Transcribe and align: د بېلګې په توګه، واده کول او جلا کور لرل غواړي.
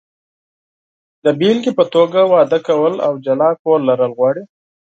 د 1.23 1.25
بېلګې 1.39 1.71
په 1.79 1.83
توګه، 1.93 2.19
واده 2.33 2.59
کول 2.67 2.93
او 3.07 3.13
جلا 3.25 3.49
کور 3.63 3.79
لرل 3.89 4.11
غواړي. 4.17 4.43